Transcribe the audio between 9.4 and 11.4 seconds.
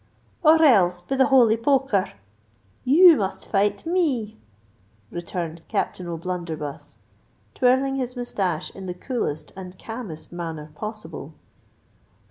and calmest manner possible.